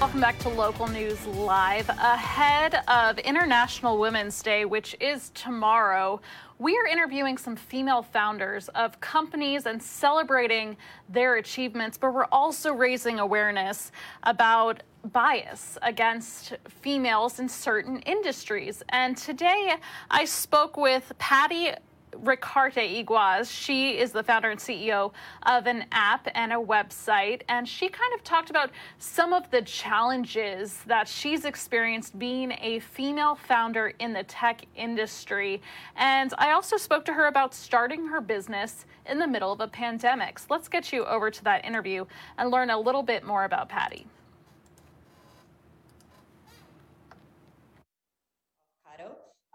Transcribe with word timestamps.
Welcome 0.00 0.22
back 0.22 0.38
to 0.38 0.48
Local 0.48 0.88
News 0.88 1.26
Live. 1.26 1.86
Ahead 1.90 2.82
of 2.88 3.18
International 3.18 3.98
Women's 3.98 4.42
Day, 4.42 4.64
which 4.64 4.96
is 4.98 5.28
tomorrow, 5.34 6.22
we 6.58 6.74
are 6.74 6.86
interviewing 6.86 7.36
some 7.36 7.54
female 7.54 8.00
founders 8.00 8.70
of 8.70 8.98
companies 9.02 9.66
and 9.66 9.80
celebrating 9.80 10.78
their 11.10 11.36
achievements, 11.36 11.98
but 11.98 12.14
we're 12.14 12.24
also 12.32 12.72
raising 12.72 13.18
awareness 13.18 13.92
about 14.22 14.82
bias 15.12 15.76
against 15.82 16.54
females 16.66 17.38
in 17.38 17.46
certain 17.46 17.98
industries. 18.00 18.82
And 18.88 19.18
today 19.18 19.74
I 20.10 20.24
spoke 20.24 20.78
with 20.78 21.12
Patty 21.18 21.72
Ricarte 22.12 23.04
Iguaz. 23.04 23.50
She 23.50 23.98
is 23.98 24.12
the 24.12 24.22
founder 24.22 24.50
and 24.50 24.60
CEO 24.60 25.12
of 25.44 25.66
an 25.66 25.84
app 25.92 26.28
and 26.34 26.52
a 26.52 26.56
website. 26.56 27.42
And 27.48 27.68
she 27.68 27.88
kind 27.88 28.12
of 28.14 28.24
talked 28.24 28.50
about 28.50 28.70
some 28.98 29.32
of 29.32 29.50
the 29.50 29.62
challenges 29.62 30.78
that 30.86 31.08
she's 31.08 31.44
experienced 31.44 32.18
being 32.18 32.52
a 32.60 32.80
female 32.80 33.34
founder 33.34 33.92
in 33.98 34.12
the 34.12 34.24
tech 34.24 34.62
industry. 34.76 35.60
And 35.96 36.32
I 36.38 36.52
also 36.52 36.76
spoke 36.76 37.04
to 37.06 37.12
her 37.12 37.26
about 37.26 37.54
starting 37.54 38.06
her 38.06 38.20
business 38.20 38.86
in 39.06 39.18
the 39.18 39.26
middle 39.26 39.52
of 39.52 39.60
a 39.60 39.68
pandemic. 39.68 40.38
So 40.38 40.46
let's 40.50 40.68
get 40.68 40.92
you 40.92 41.04
over 41.04 41.30
to 41.30 41.44
that 41.44 41.64
interview 41.64 42.04
and 42.38 42.50
learn 42.50 42.70
a 42.70 42.78
little 42.78 43.02
bit 43.02 43.24
more 43.24 43.44
about 43.44 43.68
Patty. 43.68 44.06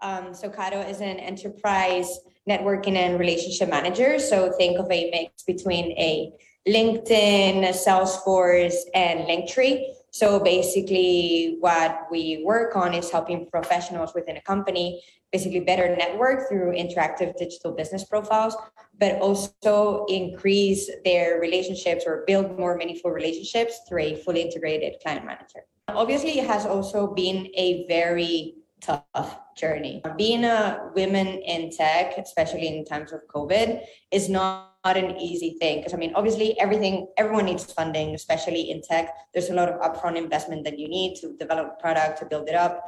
Um, 0.02 0.34
so 0.34 0.48
Cato 0.48 0.80
is 0.80 1.00
an 1.00 1.18
enterprise 1.18 2.20
networking 2.48 2.96
and 2.96 3.18
relationship 3.18 3.68
manager. 3.68 4.18
So 4.18 4.52
think 4.52 4.78
of 4.78 4.90
a 4.90 5.10
mix 5.10 5.42
between 5.42 5.92
a 5.92 6.32
LinkedIn, 6.68 7.62
Salesforce, 7.70 8.74
and 8.94 9.20
Linktree. 9.20 9.84
So 10.10 10.40
basically, 10.40 11.58
what 11.60 12.06
we 12.10 12.42
work 12.44 12.74
on 12.74 12.94
is 12.94 13.10
helping 13.10 13.46
professionals 13.50 14.14
within 14.14 14.36
a 14.36 14.40
company 14.40 15.02
basically 15.32 15.60
better 15.60 15.94
network 15.96 16.48
through 16.48 16.72
interactive 16.72 17.36
digital 17.36 17.72
business 17.72 18.04
profiles, 18.04 18.56
but 18.98 19.20
also 19.20 20.06
increase 20.08 20.90
their 21.04 21.40
relationships 21.40 22.04
or 22.06 22.24
build 22.26 22.58
more 22.58 22.76
meaningful 22.76 23.10
relationships 23.10 23.80
through 23.88 24.02
a 24.02 24.14
fully 24.16 24.40
integrated 24.40 24.94
client 25.02 25.26
manager. 25.26 25.60
Obviously, 25.88 26.38
it 26.38 26.46
has 26.46 26.64
also 26.64 27.08
been 27.08 27.48
a 27.54 27.86
very 27.86 28.54
tough 28.80 29.38
journey. 29.56 30.02
Being 30.16 30.44
a 30.44 30.90
woman 30.94 31.26
in 31.26 31.70
tech, 31.70 32.18
especially 32.18 32.68
in 32.68 32.84
times 32.84 33.12
of 33.12 33.20
COVID, 33.34 33.82
is 34.10 34.28
not, 34.28 34.74
not 34.84 34.96
an 34.96 35.16
easy 35.16 35.56
thing. 35.58 35.78
Because 35.78 35.94
I 35.94 35.96
mean, 35.96 36.12
obviously, 36.14 36.58
everything 36.60 37.08
everyone 37.16 37.46
needs 37.46 37.64
funding, 37.72 38.14
especially 38.14 38.70
in 38.70 38.82
tech. 38.82 39.14
There's 39.32 39.50
a 39.50 39.54
lot 39.54 39.68
of 39.68 39.80
upfront 39.80 40.16
investment 40.16 40.64
that 40.64 40.78
you 40.78 40.88
need 40.88 41.16
to 41.20 41.36
develop 41.38 41.76
a 41.78 41.82
product, 41.82 42.18
to 42.20 42.26
build 42.26 42.48
it 42.48 42.54
up, 42.54 42.84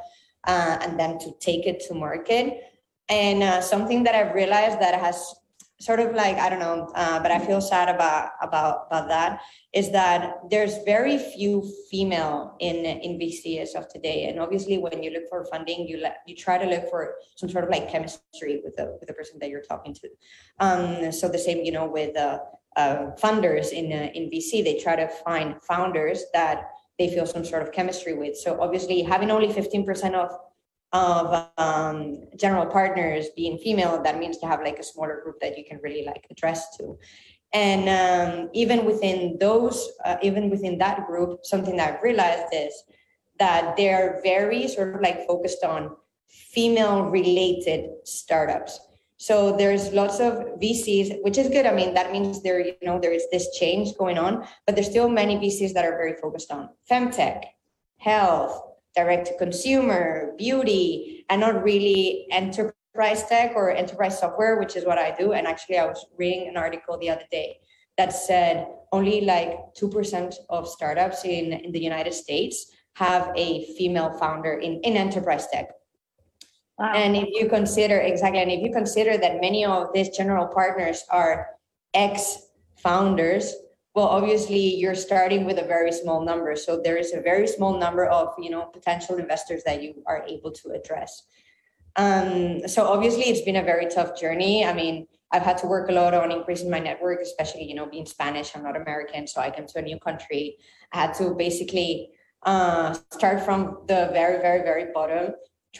uh, 0.47 0.77
and 0.81 0.99
then 0.99 1.17
to 1.19 1.31
take 1.39 1.65
it 1.65 1.79
to 1.87 1.93
market. 1.93 2.61
And 3.09 3.41
uh, 3.41 3.61
something 3.61 4.03
that 4.03 4.13
I've 4.13 4.35
realized 4.35 4.79
that 4.79 4.99
has 4.99 5.33
sort 5.81 5.99
of 5.99 6.13
like 6.13 6.37
I 6.37 6.49
don't 6.49 6.59
know, 6.59 6.91
uh, 6.93 7.19
but 7.21 7.31
I 7.31 7.39
feel 7.39 7.61
sad 7.61 7.93
about 7.93 8.31
about 8.41 8.87
about 8.87 9.07
that 9.07 9.41
is 9.73 9.91
that 9.91 10.39
there's 10.49 10.83
very 10.83 11.17
few 11.17 11.69
female 11.89 12.55
in 12.59 12.85
in 12.85 13.17
VCs 13.17 13.75
of 13.75 13.87
today, 13.87 14.25
and 14.25 14.39
obviously 14.39 14.77
when 14.77 15.01
you 15.01 15.11
look 15.11 15.29
for 15.29 15.45
funding, 15.45 15.87
you 15.87 15.97
let 15.97 16.17
you 16.27 16.35
try 16.35 16.57
to 16.57 16.65
look 16.65 16.89
for 16.89 17.15
some 17.35 17.49
sort 17.49 17.63
of 17.63 17.69
like 17.69 17.89
chemistry 17.89 18.61
with 18.63 18.75
the 18.75 18.97
with 18.99 19.07
the 19.07 19.13
person 19.13 19.39
that 19.39 19.49
you're 19.49 19.61
talking 19.61 19.93
to. 19.93 20.09
Um, 20.59 21.11
so 21.11 21.29
the 21.29 21.39
same, 21.39 21.63
you 21.63 21.71
know, 21.71 21.87
with 21.87 22.15
uh, 22.17 22.39
uh, 22.75 23.11
funders 23.21 23.71
in 23.71 23.91
uh, 23.93 24.09
in 24.13 24.29
VC, 24.29 24.63
they 24.63 24.79
try 24.79 24.95
to 24.95 25.07
find 25.07 25.61
founders 25.63 26.23
that 26.33 26.71
they 26.97 27.09
feel 27.09 27.25
some 27.25 27.45
sort 27.45 27.63
of 27.63 27.71
chemistry 27.71 28.13
with. 28.13 28.37
So 28.37 28.59
obviously, 28.59 29.01
having 29.01 29.31
only 29.31 29.47
15% 29.47 30.13
of 30.13 30.29
of 30.91 31.47
um, 31.57 32.25
general 32.35 32.65
partners 32.65 33.27
being 33.35 33.57
female, 33.59 34.01
that 34.01 34.17
means 34.17 34.37
to 34.39 34.47
have 34.47 34.61
like 34.61 34.79
a 34.79 34.83
smaller 34.83 35.21
group 35.23 35.39
that 35.39 35.57
you 35.57 35.63
can 35.63 35.79
really 35.83 36.03
like 36.05 36.25
address 36.31 36.75
to. 36.77 36.97
And 37.53 37.89
um, 37.89 38.49
even 38.53 38.85
within 38.85 39.37
those, 39.39 39.91
uh, 40.05 40.17
even 40.21 40.49
within 40.49 40.77
that 40.79 41.07
group, 41.07 41.45
something 41.45 41.77
that 41.77 41.95
I've 41.95 42.03
realized 42.03 42.53
is 42.53 42.73
that 43.39 43.75
they're 43.77 44.19
very 44.23 44.67
sort 44.67 44.95
of 44.95 45.01
like 45.01 45.25
focused 45.25 45.63
on 45.63 45.95
female 46.27 47.03
related 47.05 47.89
startups. 48.03 48.79
So 49.17 49.55
there's 49.55 49.91
lots 49.91 50.19
of 50.19 50.33
VCs, 50.61 51.23
which 51.23 51.37
is 51.37 51.49
good. 51.49 51.65
I 51.65 51.73
mean, 51.73 51.93
that 51.93 52.11
means 52.11 52.41
there, 52.41 52.59
you 52.59 52.75
know, 52.81 52.99
there 52.99 53.11
is 53.11 53.25
this 53.31 53.53
change 53.57 53.97
going 53.97 54.17
on, 54.17 54.47
but 54.65 54.75
there's 54.75 54.89
still 54.89 55.09
many 55.09 55.35
VCs 55.35 55.73
that 55.73 55.85
are 55.85 55.97
very 55.97 56.13
focused 56.13 56.51
on 56.51 56.69
femtech, 56.89 57.43
health, 57.97 58.61
direct 58.95 59.27
to 59.27 59.37
consumer, 59.37 60.33
beauty, 60.37 61.25
and 61.29 61.41
not 61.41 61.63
really 61.63 62.27
enterprise 62.31 63.23
tech 63.27 63.53
or 63.55 63.71
enterprise 63.71 64.19
software, 64.19 64.59
which 64.59 64.75
is 64.75 64.85
what 64.85 64.97
I 64.97 65.15
do. 65.17 65.33
And 65.33 65.47
actually, 65.47 65.77
I 65.77 65.85
was 65.85 66.05
reading 66.17 66.47
an 66.47 66.57
article 66.57 66.97
the 66.97 67.09
other 67.09 67.27
day 67.31 67.59
that 67.97 68.13
said 68.13 68.67
only 68.91 69.21
like 69.21 69.53
2% 69.79 70.33
of 70.49 70.67
startups 70.67 71.25
in, 71.25 71.53
in 71.53 71.71
the 71.71 71.81
United 71.81 72.13
States 72.13 72.71
have 72.95 73.31
a 73.35 73.65
female 73.77 74.17
founder 74.17 74.53
in, 74.53 74.79
in 74.81 74.97
enterprise 74.97 75.47
tech. 75.51 75.69
Wow. 76.77 76.93
And 76.95 77.15
if 77.15 77.27
you 77.33 77.49
consider 77.49 77.99
exactly, 77.99 78.41
and 78.41 78.51
if 78.51 78.61
you 78.61 78.71
consider 78.71 79.17
that 79.17 79.41
many 79.41 79.65
of 79.65 79.87
these 79.93 80.09
general 80.15 80.47
partners 80.47 81.03
are 81.09 81.47
ex 81.93 82.37
founders 82.77 83.53
well 83.99 84.07
obviously 84.07 84.75
you're 84.81 84.95
starting 84.95 85.43
with 85.43 85.57
a 85.59 85.67
very 85.75 85.91
small 85.91 86.23
number 86.23 86.55
so 86.55 86.79
there 86.81 86.95
is 86.95 87.11
a 87.13 87.19
very 87.19 87.45
small 87.45 87.77
number 87.77 88.05
of 88.05 88.27
you 88.39 88.49
know 88.49 88.63
potential 88.77 89.17
investors 89.17 89.61
that 89.65 89.83
you 89.83 89.91
are 90.07 90.23
able 90.35 90.51
to 90.59 90.69
address. 90.69 91.23
Um, 91.97 92.65
so 92.73 92.87
obviously 92.87 93.25
it's 93.31 93.41
been 93.41 93.57
a 93.57 93.69
very 93.73 93.87
tough 93.87 94.11
journey. 94.17 94.65
I 94.71 94.73
mean 94.81 94.95
i've 95.33 95.47
had 95.49 95.57
to 95.61 95.67
work 95.67 95.89
a 95.89 95.95
lot 96.01 96.13
on 96.13 96.31
increasing 96.31 96.71
my 96.75 96.79
network 96.79 97.19
especially 97.21 97.65
you 97.69 97.75
know 97.75 97.87
being 97.95 98.05
spanish. 98.05 98.55
I'm 98.55 98.63
not 98.63 98.77
american 98.83 99.27
so 99.27 99.41
i 99.41 99.49
came 99.51 99.67
to 99.73 99.79
a 99.79 99.87
new 99.89 99.99
country. 100.07 100.43
I 100.93 100.95
had 101.03 101.13
to 101.19 101.25
basically 101.45 101.91
uh, 102.51 102.95
start 103.17 103.37
from 103.47 103.59
the 103.91 104.01
very 104.19 104.37
very 104.47 104.61
very 104.69 104.85
bottom 104.93 105.25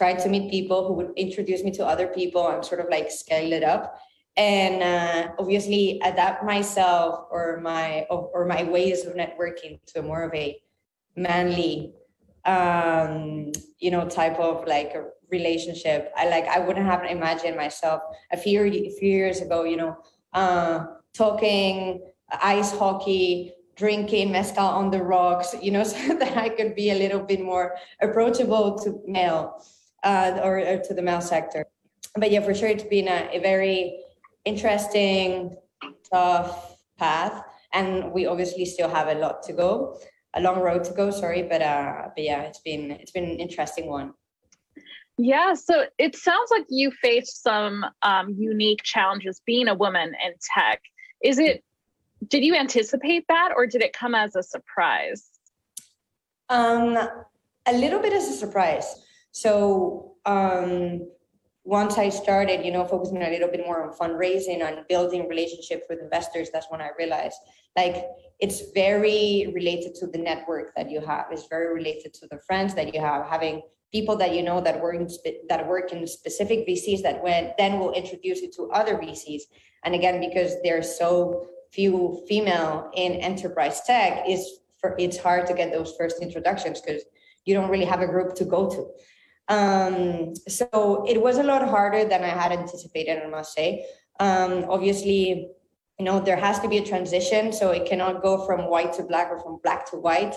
try 0.00 0.12
to 0.22 0.28
meet 0.34 0.50
people 0.56 0.86
who 0.86 0.92
would 0.98 1.12
introduce 1.16 1.64
me 1.64 1.72
to 1.78 1.84
other 1.92 2.08
people. 2.18 2.46
And 2.48 2.64
sort 2.64 2.80
of 2.84 2.88
like 2.90 3.10
scale 3.10 3.52
it 3.58 3.64
up 3.64 3.98
and 4.36 4.82
uh, 4.82 5.32
obviously 5.38 6.00
adapt 6.04 6.44
myself 6.44 7.26
or 7.30 7.60
my 7.62 8.06
or 8.10 8.46
my 8.46 8.62
ways 8.62 9.04
of 9.04 9.14
networking 9.14 9.80
to 9.86 10.02
more 10.02 10.22
of 10.22 10.34
a 10.34 10.60
manly 11.16 11.92
um 12.46 13.52
you 13.80 13.90
know 13.90 14.08
type 14.08 14.38
of 14.38 14.66
like 14.66 14.94
a 14.94 15.04
relationship. 15.30 16.12
I 16.16 16.28
like 16.28 16.46
i 16.48 16.58
wouldn't 16.58 16.86
have 16.86 17.04
imagined 17.04 17.56
myself 17.56 18.02
a 18.32 18.36
few 18.36 18.62
a 18.64 18.90
few 18.98 19.10
years 19.10 19.40
ago 19.40 19.64
you 19.64 19.76
know 19.76 19.96
uh 20.32 20.86
talking 21.14 22.00
ice 22.30 22.72
hockey 22.72 23.52
drinking 23.76 24.32
mezcal 24.32 24.66
on 24.66 24.90
the 24.90 25.02
rocks 25.02 25.54
you 25.60 25.70
know 25.70 25.84
so 25.92 26.14
that 26.14 26.36
i 26.36 26.48
could 26.48 26.74
be 26.74 26.90
a 26.90 26.94
little 26.94 27.20
bit 27.20 27.40
more 27.40 27.76
approachable 28.00 28.78
to 28.78 29.00
male 29.06 29.62
uh 30.02 30.40
or, 30.42 30.58
or 30.58 30.78
to 30.78 30.94
the 30.94 31.02
male 31.02 31.20
sector. 31.20 31.66
But 32.16 32.30
yeah 32.30 32.40
for 32.40 32.54
sure 32.54 32.68
it's 32.68 32.84
been 32.84 33.08
a, 33.08 33.28
a 33.32 33.38
very 33.40 34.00
interesting, 34.44 35.56
tough 36.12 36.76
path, 36.98 37.42
and 37.72 38.12
we 38.12 38.26
obviously 38.26 38.64
still 38.64 38.88
have 38.88 39.08
a 39.08 39.14
lot 39.14 39.42
to 39.44 39.52
go, 39.52 39.98
a 40.34 40.40
long 40.40 40.60
road 40.60 40.84
to 40.84 40.92
go. 40.92 41.10
Sorry, 41.10 41.42
but 41.42 41.62
uh, 41.62 42.08
but 42.14 42.24
yeah, 42.24 42.42
it's 42.42 42.60
been 42.60 42.90
it's 42.92 43.12
been 43.12 43.24
an 43.24 43.38
interesting 43.38 43.86
one. 43.86 44.12
Yeah, 45.16 45.54
so 45.54 45.84
it 45.98 46.16
sounds 46.16 46.50
like 46.50 46.64
you 46.70 46.90
faced 46.90 47.42
some 47.42 47.84
um, 48.02 48.34
unique 48.38 48.82
challenges 48.82 49.42
being 49.44 49.68
a 49.68 49.74
woman 49.74 50.14
in 50.24 50.32
tech. 50.54 50.80
Is 51.22 51.38
it? 51.38 51.62
Did 52.26 52.44
you 52.44 52.54
anticipate 52.54 53.24
that, 53.28 53.52
or 53.56 53.66
did 53.66 53.82
it 53.82 53.92
come 53.92 54.14
as 54.14 54.36
a 54.36 54.42
surprise? 54.42 55.26
Um, 56.48 56.98
a 57.66 57.72
little 57.72 58.00
bit 58.00 58.12
as 58.12 58.28
a 58.28 58.32
surprise. 58.32 58.86
So 59.32 60.16
um, 60.26 61.08
once 61.70 61.98
I 61.98 62.08
started, 62.08 62.64
you 62.66 62.72
know, 62.72 62.84
focusing 62.84 63.22
a 63.22 63.30
little 63.30 63.48
bit 63.48 63.64
more 63.64 63.80
on 63.84 63.96
fundraising 63.96 64.60
and 64.60 64.84
building 64.88 65.28
relationships 65.28 65.84
with 65.88 66.00
investors, 66.00 66.48
that's 66.52 66.66
when 66.68 66.80
I 66.80 66.90
realized 66.98 67.36
like 67.76 68.06
it's 68.40 68.72
very 68.74 69.52
related 69.54 69.94
to 70.00 70.08
the 70.08 70.18
network 70.18 70.74
that 70.74 70.90
you 70.90 71.00
have. 71.00 71.26
It's 71.30 71.46
very 71.46 71.72
related 71.72 72.12
to 72.14 72.26
the 72.26 72.40
friends 72.44 72.74
that 72.74 72.92
you 72.92 73.00
have, 73.00 73.24
having 73.24 73.62
people 73.92 74.16
that 74.16 74.34
you 74.34 74.42
know 74.42 74.60
that 74.60 74.82
work 74.82 74.96
in 74.96 75.08
spe- 75.08 75.46
that 75.48 75.68
work 75.68 75.92
in 75.92 76.04
specific 76.08 76.66
VCs 76.66 77.02
that 77.02 77.22
when 77.22 77.52
then 77.56 77.78
will 77.78 77.92
introduce 77.92 78.40
you 78.40 78.50
to 78.56 78.68
other 78.72 78.96
VCs. 78.96 79.42
And 79.84 79.94
again, 79.94 80.18
because 80.18 80.56
there's 80.64 80.98
so 80.98 81.46
few 81.70 82.24
female 82.26 82.90
in 82.96 83.12
enterprise 83.12 83.82
tech, 83.86 84.24
is 84.28 84.58
for 84.80 84.96
it's 84.98 85.18
hard 85.18 85.46
to 85.46 85.54
get 85.54 85.70
those 85.70 85.94
first 85.96 86.20
introductions 86.20 86.80
because 86.80 87.04
you 87.44 87.54
don't 87.54 87.70
really 87.70 87.84
have 87.84 88.00
a 88.00 88.08
group 88.08 88.34
to 88.34 88.44
go 88.44 88.68
to. 88.68 88.90
Um, 89.50 90.32
so 90.48 91.04
it 91.08 91.20
was 91.20 91.38
a 91.38 91.42
lot 91.42 91.68
harder 91.68 92.04
than 92.08 92.22
I 92.22 92.28
had 92.28 92.52
anticipated, 92.52 93.20
I 93.22 93.26
must 93.26 93.52
say. 93.52 93.84
Um, 94.20 94.64
obviously, 94.68 95.48
you 95.98 96.04
know, 96.04 96.20
there 96.20 96.36
has 96.36 96.60
to 96.60 96.68
be 96.68 96.78
a 96.78 96.86
transition, 96.86 97.52
so 97.52 97.72
it 97.72 97.84
cannot 97.84 98.22
go 98.22 98.46
from 98.46 98.70
white 98.70 98.92
to 98.94 99.02
black 99.02 99.28
or 99.30 99.40
from 99.40 99.58
black 99.62 99.90
to 99.90 99.96
white. 99.96 100.36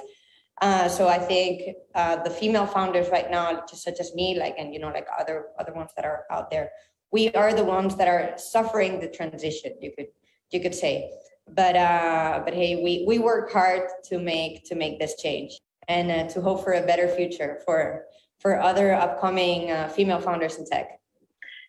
Uh, 0.61 0.89
so 0.89 1.07
I 1.07 1.19
think 1.19 1.75
uh, 1.93 2.23
the 2.23 2.29
female 2.29 2.65
founders 2.65 3.09
right 3.09 3.29
now, 3.29 3.63
just 3.69 3.83
such 3.83 3.99
as 3.99 4.13
me, 4.15 4.37
like 4.37 4.55
and 4.57 4.73
you 4.73 4.79
know, 4.79 4.89
like 4.89 5.07
other 5.19 5.47
other 5.59 5.73
ones 5.73 5.91
that 5.95 6.05
are 6.05 6.25
out 6.31 6.49
there, 6.49 6.71
we 7.11 7.31
are 7.33 7.53
the 7.53 7.63
ones 7.63 7.95
that 7.97 8.07
are 8.07 8.33
suffering 8.37 8.99
the 8.99 9.07
transition. 9.07 9.73
You 9.79 9.91
could 9.95 10.07
you 10.51 10.59
could 10.59 10.75
say, 10.75 11.11
but 11.47 11.75
uh, 11.75 12.41
but 12.43 12.53
hey, 12.53 12.83
we 12.83 13.05
we 13.07 13.19
work 13.19 13.51
hard 13.51 13.89
to 14.05 14.19
make 14.19 14.63
to 14.65 14.75
make 14.75 14.99
this 14.99 15.15
change 15.21 15.59
and 15.87 16.11
uh, 16.11 16.27
to 16.33 16.41
hope 16.41 16.63
for 16.63 16.73
a 16.73 16.85
better 16.85 17.07
future 17.07 17.61
for 17.65 18.05
for 18.43 18.61
other 18.61 18.93
upcoming 18.93 19.71
uh, 19.71 19.87
female 19.87 20.19
founders 20.19 20.57
in 20.57 20.65
tech. 20.65 20.99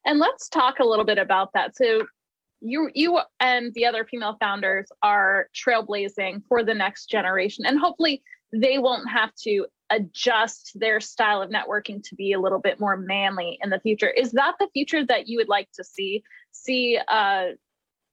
And 0.04 0.18
let's 0.18 0.48
talk 0.48 0.80
a 0.80 0.84
little 0.84 1.04
bit 1.04 1.18
about 1.18 1.50
that. 1.54 1.74
So 1.76 2.02
you 2.60 2.90
you 2.94 3.20
and 3.40 3.72
the 3.74 3.86
other 3.86 4.04
female 4.04 4.36
founders 4.40 4.88
are 5.02 5.48
trailblazing 5.54 6.42
for 6.48 6.64
the 6.64 6.74
next 6.74 7.06
generation 7.10 7.66
and 7.66 7.78
hopefully 7.78 8.22
they 8.52 8.78
won't 8.78 9.08
have 9.10 9.34
to 9.34 9.66
adjust 9.90 10.72
their 10.74 10.98
style 10.98 11.42
of 11.42 11.50
networking 11.50 12.02
to 12.02 12.14
be 12.14 12.32
a 12.32 12.40
little 12.40 12.58
bit 12.58 12.80
more 12.80 12.96
manly 12.96 13.58
in 13.62 13.68
the 13.68 13.78
future 13.80 14.08
is 14.08 14.32
that 14.32 14.54
the 14.58 14.68
future 14.72 15.04
that 15.04 15.28
you 15.28 15.36
would 15.36 15.48
like 15.48 15.68
to 15.72 15.84
see 15.84 16.22
see 16.52 16.98
uh, 17.08 17.48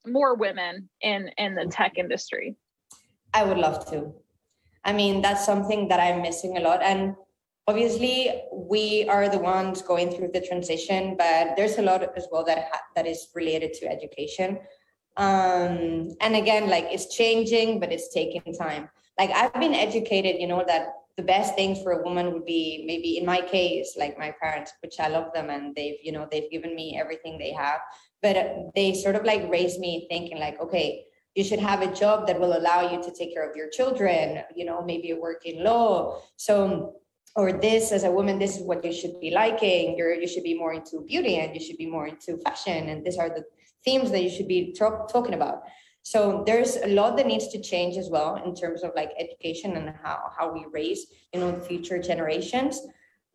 more 0.06 0.36
women 0.36 0.90
in 1.02 1.30
in 1.38 1.56
the 1.56 1.66
tech 1.68 1.98
industry 1.98 2.56
i 3.34 3.44
would 3.44 3.58
love 3.58 3.90
to 3.90 4.14
i 4.84 4.92
mean 4.92 5.22
that's 5.22 5.46
something 5.46 5.88
that 5.88 6.00
i'm 6.00 6.22
missing 6.22 6.58
a 6.58 6.60
lot 6.60 6.82
and 6.82 7.16
obviously 7.72 8.18
we 8.74 9.08
are 9.08 9.30
the 9.30 9.44
ones 9.56 9.82
going 9.82 10.10
through 10.12 10.32
the 10.34 10.46
transition 10.50 11.16
but 11.18 11.56
there's 11.56 11.78
a 11.78 11.82
lot 11.90 12.02
as 12.20 12.28
well 12.32 12.44
that 12.44 12.60
ha- 12.72 12.88
that 12.96 13.08
is 13.08 13.30
related 13.34 13.72
to 13.74 13.84
education. 13.96 14.60
Um 15.28 15.74
and 16.26 16.34
again 16.42 16.66
like 16.76 16.88
it's 16.96 17.08
changing 17.20 17.80
but 17.82 17.90
it's 17.96 18.10
taking 18.20 18.46
time. 18.66 18.84
Like 19.20 19.32
i've 19.40 19.60
been 19.66 19.78
educated 19.88 20.34
you 20.44 20.48
know 20.52 20.64
that 20.72 20.84
the 21.20 21.28
best 21.36 21.56
things 21.60 21.78
for 21.84 21.92
a 21.92 22.04
woman 22.08 22.26
would 22.32 22.46
be 22.46 22.84
maybe 22.92 23.18
in 23.20 23.26
my 23.34 23.42
case 23.56 23.90
like 24.02 24.24
my 24.26 24.32
parents 24.42 24.72
which 24.82 24.98
i 25.06 25.08
love 25.16 25.28
them 25.36 25.48
and 25.56 25.76
they've 25.76 26.00
you 26.06 26.14
know 26.16 26.24
they've 26.32 26.52
given 26.56 26.74
me 26.82 26.86
everything 27.04 27.38
they 27.38 27.54
have. 27.66 27.80
But 28.26 28.36
they 28.78 28.88
sort 29.04 29.16
of 29.20 29.24
like 29.32 29.44
raised 29.58 29.80
me 29.86 29.92
thinking 30.12 30.40
like 30.46 30.58
okay 30.66 30.88
you 31.38 31.44
should 31.48 31.64
have 31.70 31.82
a 31.82 31.94
job 32.04 32.28
that 32.28 32.40
will 32.42 32.56
allow 32.60 32.82
you 32.92 32.98
to 33.06 33.12
take 33.20 33.32
care 33.36 33.46
of 33.50 33.56
your 33.60 33.70
children 33.78 34.44
you 34.60 34.66
know 34.70 34.80
maybe 34.92 35.12
a 35.12 35.22
work 35.28 35.42
in 35.52 35.64
law. 35.72 35.94
So 36.48 36.56
or 37.36 37.54
this 37.54 37.92
as 37.92 38.04
a 38.04 38.12
woman 38.12 38.40
this 38.40 38.58
is 38.58 38.64
what 38.64 38.84
you 38.84 38.94
should 38.94 39.20
be 39.20 39.32
liking. 39.32 39.98
You're 39.98 40.14
you 40.14 40.28
should 40.28 40.44
be 40.44 40.58
more 40.58 40.74
into 40.74 41.02
beauty 41.02 41.38
and 41.38 41.56
you 41.56 41.62
should 41.62 41.78
be 41.78 41.86
more 41.86 42.08
into 42.08 42.38
fashion. 42.38 42.90
And 42.90 43.06
these 43.06 43.18
are 43.18 43.30
the 43.30 43.44
themes 43.86 44.12
that 44.12 44.24
you 44.24 44.30
should 44.30 44.48
be 44.48 44.74
talk, 44.74 45.12
talking 45.12 45.34
about. 45.34 45.64
So 46.04 46.44
there's 46.46 46.78
a 46.78 46.88
lot 46.88 47.16
that 47.18 47.28
needs 47.28 47.48
to 47.50 47.62
change 47.62 47.96
as 47.98 48.10
well 48.10 48.42
in 48.44 48.56
terms 48.56 48.84
of 48.84 48.92
like 48.96 49.12
education 49.18 49.78
and 49.78 49.96
how 50.04 50.20
how 50.38 50.52
we 50.52 50.66
raise 50.72 51.08
you 51.34 51.40
know 51.40 51.60
future 51.60 52.00
generations. 52.00 52.82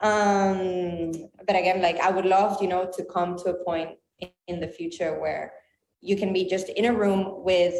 Um 0.01 1.13
but 1.47 1.57
again 1.57 1.81
like 1.81 1.99
i 2.01 2.11
would 2.11 2.27
love 2.27 2.61
you 2.61 2.69
know 2.69 2.91
to 2.97 3.05
come 3.05 3.37
to 3.39 3.51
a 3.51 3.65
point 3.65 3.91
in 4.47 4.61
the 4.61 4.69
future 4.69 5.19
where 5.19 5.53
you 6.01 6.17
can 6.17 6.33
be 6.33 6.45
just 6.45 6.69
in 6.69 6.85
a 6.85 6.93
room 6.93 7.45
with 7.45 7.75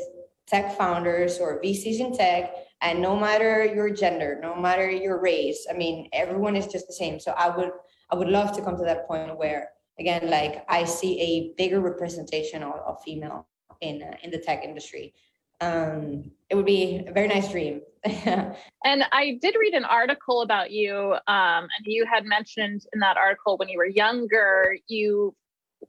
tech 0.47 0.77
founders 0.79 1.39
or 1.39 1.61
vcs 1.63 2.01
in 2.01 2.17
tech 2.17 2.55
and 2.83 3.01
no 3.01 3.17
matter 3.17 3.65
your 3.65 3.91
gender 3.91 4.39
no 4.43 4.55
matter 4.55 4.91
your 4.91 5.21
race 5.21 5.67
i 5.71 5.73
mean 5.73 6.09
everyone 6.13 6.57
is 6.57 6.67
just 6.67 6.87
the 6.87 6.93
same 6.93 7.19
so 7.19 7.33
i 7.33 7.49
would 7.49 7.71
i 8.11 8.15
would 8.15 8.29
love 8.29 8.55
to 8.55 8.63
come 8.63 8.77
to 8.77 8.85
that 8.85 9.07
point 9.07 9.37
where 9.37 9.71
again 9.99 10.29
like 10.29 10.65
i 10.69 10.85
see 10.85 11.21
a 11.21 11.55
bigger 11.57 11.81
representation 11.81 12.63
of, 12.63 12.75
of 12.87 13.03
female 13.03 13.47
in 13.81 14.03
uh, 14.03 14.15
in 14.23 14.31
the 14.31 14.39
tech 14.39 14.63
industry 14.63 15.15
um, 15.61 16.31
it 16.51 16.55
would 16.55 16.67
be 16.67 17.03
a 17.07 17.13
very 17.13 17.29
nice 17.29 17.51
dream. 17.51 17.81
and 18.05 18.57
I 18.85 19.39
did 19.41 19.55
read 19.59 19.75
an 19.75 19.85
article 19.85 20.43
about 20.43 20.71
you, 20.71 21.15
um, 21.27 21.69
and 21.77 21.87
you 21.87 22.07
had 22.07 22.25
mentioned 22.25 22.83
in 22.93 23.01
that 23.01 23.17
article 23.17 23.57
when 23.57 23.69
you 23.69 23.79
were 23.79 23.87
younger, 23.87 24.77
you, 24.87 25.35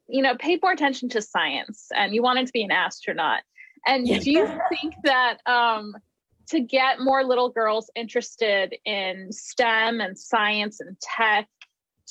you 0.07 0.21
know, 0.21 0.35
paid 0.37 0.61
more 0.61 0.71
attention 0.71 1.09
to 1.09 1.21
science, 1.21 1.87
and 1.95 2.15
you 2.15 2.21
wanted 2.23 2.47
to 2.47 2.53
be 2.53 2.63
an 2.63 2.71
astronaut. 2.71 3.41
And 3.85 4.07
yeah. 4.07 4.19
do 4.19 4.31
you 4.31 4.47
think 4.69 4.95
that 5.03 5.37
um, 5.45 5.93
to 6.49 6.59
get 6.59 6.99
more 6.99 7.23
little 7.23 7.49
girls 7.49 7.89
interested 7.95 8.75
in 8.85 9.31
STEM 9.31 9.99
and 9.99 10.17
science 10.17 10.79
and 10.79 10.97
tech, 10.99 11.47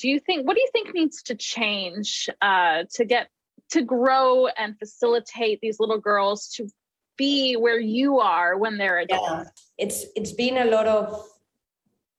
do 0.01 0.09
you 0.09 0.21
think 0.21 0.47
what 0.47 0.55
do 0.55 0.61
you 0.61 0.69
think 0.73 0.95
needs 0.95 1.23
to 1.23 1.35
change 1.35 2.29
uh, 2.43 2.85
to 2.95 3.05
get 3.05 3.29
to 3.71 3.83
grow 3.83 4.47
and 4.47 4.79
facilitate 4.79 5.61
these 5.61 5.81
little 5.81 5.99
girls 5.99 6.49
to 6.57 6.69
be 7.17 7.55
where 7.55 7.81
you 7.81 8.21
are 8.21 8.59
when 8.59 8.77
they're 8.77 8.99
adults 8.99 9.31
yeah. 9.33 9.45
it's 9.79 10.05
it's 10.15 10.33
been 10.33 10.59
a 10.59 10.67
lot 10.67 10.87
of 10.87 11.27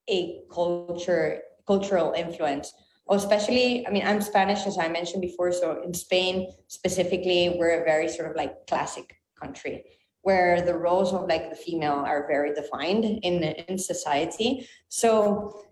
a 0.09 0.39
culture 0.51 1.41
cultural 1.67 2.13
influence 2.13 2.73
especially 3.11 3.85
i 3.85 3.91
mean 3.91 4.05
i'm 4.05 4.21
spanish 4.21 4.65
as 4.65 4.77
i 4.79 4.87
mentioned 4.87 5.21
before 5.21 5.51
so 5.51 5.81
in 5.83 5.93
spain 5.93 6.51
specifically 6.67 7.55
we're 7.59 7.81
a 7.81 7.85
very 7.85 8.09
sort 8.09 8.29
of 8.29 8.35
like 8.35 8.65
classic 8.67 9.15
country 9.39 9.83
where 10.21 10.61
the 10.61 10.77
roles 10.77 11.13
of 11.13 11.27
like 11.27 11.49
the 11.49 11.55
female 11.55 12.03
are 12.05 12.27
very 12.27 12.53
defined 12.53 13.05
in 13.05 13.43
in 13.43 13.77
society. 13.77 14.67
So 14.89 15.63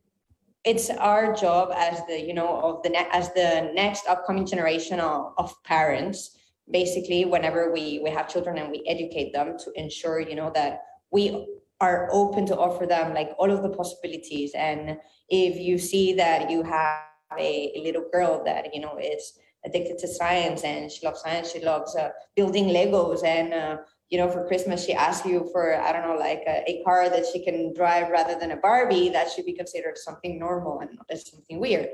it's 0.63 0.89
our 0.89 1.33
job 1.35 1.71
as 1.75 2.01
the 2.07 2.19
you 2.19 2.33
know 2.33 2.59
of 2.61 2.83
the 2.83 2.89
ne- 2.89 3.09
as 3.11 3.33
the 3.33 3.71
next 3.73 4.07
upcoming 4.07 4.45
generation 4.45 4.99
of, 4.99 5.33
of 5.37 5.53
parents 5.63 6.37
basically 6.71 7.25
whenever 7.25 7.71
we 7.71 7.99
we 8.03 8.09
have 8.09 8.27
children 8.27 8.57
and 8.57 8.71
we 8.71 8.83
educate 8.87 9.31
them 9.33 9.57
to 9.59 9.71
ensure 9.75 10.19
you 10.19 10.35
know 10.35 10.51
that 10.55 10.81
we 11.11 11.45
are 11.81 12.09
open 12.11 12.45
to 12.45 12.57
offer 12.57 12.85
them 12.85 13.13
like 13.13 13.31
all 13.37 13.51
of 13.51 13.61
the 13.61 13.69
possibilities. 13.69 14.53
And 14.55 14.97
if 15.29 15.59
you 15.59 15.77
see 15.77 16.13
that 16.13 16.49
you 16.49 16.63
have 16.63 17.03
a, 17.37 17.71
a 17.75 17.81
little 17.83 18.05
girl 18.11 18.43
that 18.45 18.73
you 18.73 18.81
know 18.81 18.97
is 18.97 19.33
addicted 19.65 19.97
to 19.99 20.07
science 20.07 20.63
and 20.63 20.91
she 20.91 21.05
loves 21.05 21.21
science 21.21 21.51
she 21.51 21.59
loves 21.59 21.95
uh, 21.95 22.09
building 22.35 22.65
legos 22.65 23.23
and 23.23 23.51
uh, 23.51 23.77
you 24.09 24.17
know, 24.19 24.29
for 24.29 24.47
Christmas, 24.47 24.85
she 24.85 24.93
asks 24.93 25.25
you 25.25 25.49
for, 25.51 25.79
I 25.81 25.91
don't 25.91 26.07
know, 26.07 26.15
like 26.15 26.43
a, 26.47 26.63
a, 26.67 26.83
car 26.83 27.09
that 27.09 27.25
she 27.25 27.43
can 27.43 27.73
drive 27.73 28.09
rather 28.09 28.37
than 28.39 28.51
a 28.51 28.57
Barbie, 28.57 29.09
that 29.09 29.31
should 29.31 29.45
be 29.45 29.53
considered 29.53 29.97
something 29.97 30.37
normal 30.37 30.79
and 30.79 30.91
not 30.95 31.17
something 31.17 31.59
weird. 31.59 31.89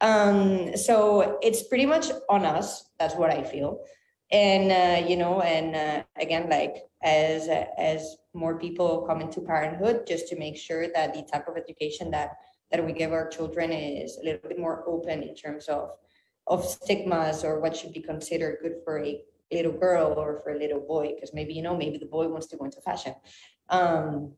Um, 0.00 0.76
so 0.76 1.38
it's 1.42 1.64
pretty 1.64 1.86
much 1.86 2.10
on 2.28 2.44
us. 2.44 2.90
That's 2.98 3.14
what 3.16 3.30
I 3.30 3.42
feel. 3.42 3.84
And, 4.30 4.70
uh, 4.70 5.08
you 5.08 5.16
know, 5.16 5.40
and 5.40 5.74
uh, 5.74 6.02
again, 6.20 6.48
like 6.48 6.76
as, 7.02 7.48
as 7.76 8.16
more 8.32 8.58
people 8.58 9.04
come 9.08 9.20
into 9.20 9.40
parenthood, 9.40 10.06
just 10.06 10.28
to 10.28 10.38
make 10.38 10.56
sure 10.56 10.86
that 10.94 11.14
the 11.14 11.22
type 11.22 11.48
of 11.48 11.56
education 11.56 12.12
that, 12.12 12.36
that 12.70 12.84
we 12.84 12.92
give 12.92 13.12
our 13.12 13.28
children 13.28 13.72
is 13.72 14.18
a 14.18 14.24
little 14.24 14.48
bit 14.48 14.58
more 14.58 14.84
open 14.88 15.24
in 15.24 15.34
terms 15.34 15.66
of, 15.66 15.90
of 16.46 16.64
stigmas 16.64 17.42
or 17.42 17.60
what 17.60 17.76
should 17.76 17.92
be 17.92 18.00
considered 18.00 18.58
good 18.62 18.76
for 18.84 19.04
a 19.04 19.20
little 19.52 19.72
girl 19.72 20.14
or 20.16 20.40
for 20.42 20.52
a 20.52 20.58
little 20.58 20.80
boy 20.80 21.12
because 21.14 21.32
maybe 21.34 21.54
you 21.54 21.62
know 21.62 21.76
maybe 21.76 21.98
the 21.98 22.06
boy 22.06 22.28
wants 22.28 22.46
to 22.48 22.56
go 22.56 22.64
into 22.64 22.80
fashion. 22.80 23.14
Um, 23.68 24.32